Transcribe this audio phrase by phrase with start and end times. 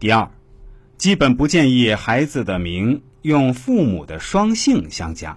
[0.00, 0.30] 第二，
[0.96, 5.36] 基本不建议孩子的名用父母的双姓相加。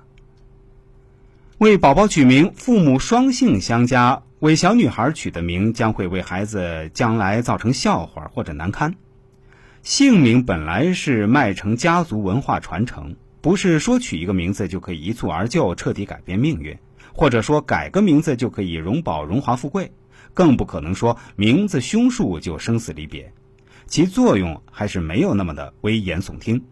[1.58, 8.94] 为宝宝取名，父母双姓相加，为小女孩取的名将会为孩子将来造成笑话或者难堪。
[9.82, 16.78] 姓名本来是迈成家族文化传承，不是说取一个名字就可以一蹴而就、彻底改变命运，
[17.16, 19.92] 或者说改个名字就可以荣保荣华富贵，
[20.36, 23.34] 更不可能说名字凶数就生死离别，
[23.92, 26.64] 其作用还是没有那么的危言耸听。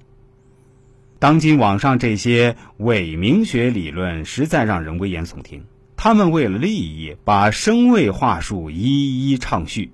[1.20, 5.62] 当今网上这些伪名学理论实在让人危言耸听，
[5.98, 9.92] 他们为了利益把生位话术一一唱叙，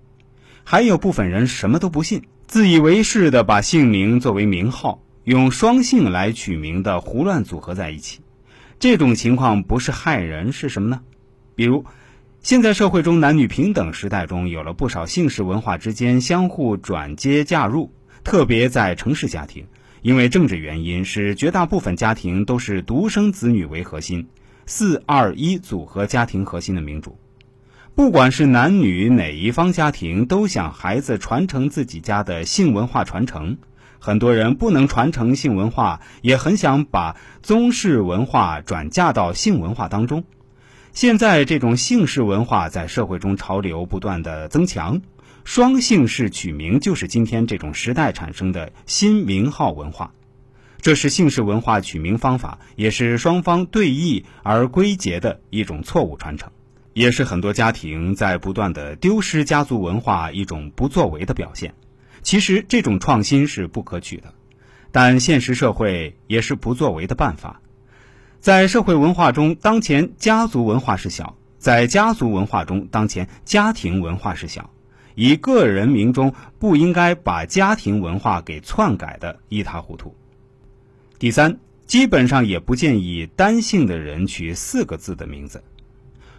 [0.64, 8.20] 还有部分人什么都不信，自以为是的把姓名作为名号，用双姓来取名的胡乱组合在一起。
[8.78, 11.02] 这种情况不是害人是什么呢？
[11.56, 11.86] 比如，
[12.46, 17.92] 现在社会中男女平等时代中，有了不少姓氏文化之间相互转接嫁入，
[18.24, 19.66] 特别在城市家庭。
[20.04, 24.28] 因为政治原因，使绝大部分家庭都是独生子女为核心，
[24.68, 27.18] 四二一组合家庭核心的民主。
[27.96, 33.58] 不管是男女哪一方家庭，都想孩子传承自己家的性文化传承。
[33.98, 40.26] 很多人不能传承性文化，也很想把宗室文化转嫁到性文化当中。
[40.96, 45.02] 现在这种姓氏文化在社会中潮流不断的增强。
[45.44, 50.14] 双姓氏取名就是今天这种时代产生的新名号文化，
[50.80, 56.50] 这是姓氏文化取名方法，也是双方对弈而归结的一种错误传承，
[56.94, 61.74] 也是很多家庭在不断的丢失家族文化一种不作为的表现。
[62.22, 64.34] 其实这种创新是不可取的，
[64.94, 67.60] 但现实社会也是不作为的办法。
[68.46, 74.70] 在社会文化中，当前家族文化是小；在家族文化中，当前家庭文化是小。
[75.16, 80.14] 以个人名中不应该把家庭文化给篡改的一塌糊涂。
[81.18, 85.64] 第三，基本上也不建议单姓的人取四个字的名字，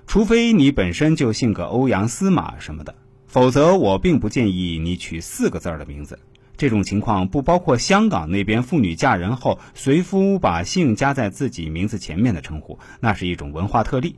[0.06, 2.94] 除非你本身就姓个欧阳、司马什么的，
[3.26, 6.16] 否则我并不建议你取四个字的名字。
[6.56, 14.16] 这种情况不包括香港那边妇女嫁人后随夫把姓加在自己名字前面的称呼，那是一种文化特例。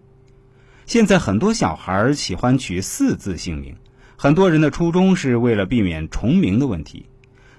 [0.87, 3.77] 现在很多小孩喜欢取四字姓名。
[4.17, 7.07] 很多人的初衷是为了避免重名的问题，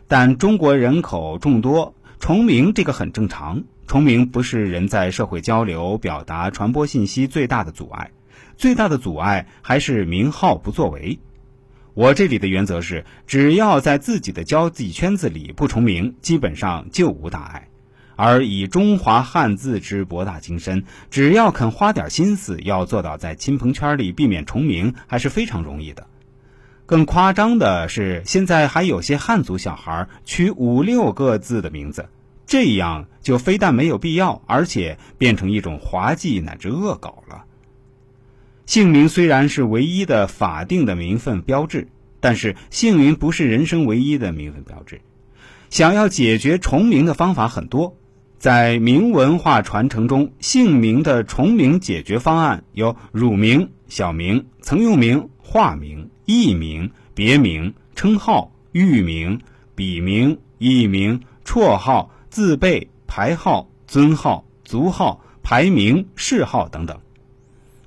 [0.07, 3.63] 但中国人口众多，重名这个很正常。
[3.88, 8.11] 重名不是人在社会交流、表达、传播信息最大的阻碍，
[8.57, 11.19] 最大的阻碍还是名号不作为。
[11.94, 17.68] 我这里的原则是，只要在自己的交际圈子里不重名，基本上就无大碍。
[18.16, 26.06] 而以中华汉字之博大精深，只要肯花点心思，要做到在亲朋圈里避免重名，还是非常容易的。
[26.86, 32.10] 更夸张的是，现在还有些汉族小孩取五六个字的名字，
[32.46, 37.46] 这样就非但没有必要，而且变成一种滑稽乃至恶搞了。
[38.69, 41.88] 姓名虽然是唯一的法定的名分标志，
[42.19, 45.02] 但是姓名不是人生唯一的名分标志。
[45.72, 47.97] 想要解决重名的方法很多，
[48.38, 56.12] 在名文化传承中，姓名的重名解决方案有乳名、小名、曾用名、化名。
[56.25, 59.41] 艺名、别名、称号、域名、
[59.74, 67.00] 笔名、艺名、绰号、字辈、排号、尊号、族号、排名、谥号等等。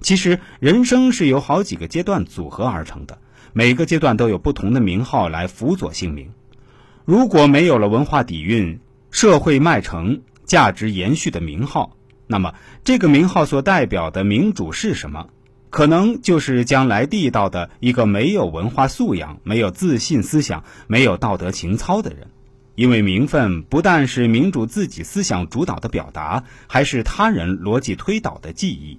[0.03, 3.19] 其实，人生是由好几个阶段组合而成的，
[3.53, 6.31] 每个阶段都有不同的名号来辅佐姓名。
[7.05, 8.81] 如果没有了文化底蕴、
[9.11, 11.97] 社会脉成、价值延续的名号，
[12.27, 12.55] 那么
[12.85, 15.29] 这个名号所代表的民主是什么？
[15.71, 22.29] 可能就是将来地道的一个没有文化素养、没有自信思想、没有道德情操的人，
[22.75, 28.99] 因为名分不但是民主自己思想主导的表达，还是他人逻辑推导的记忆。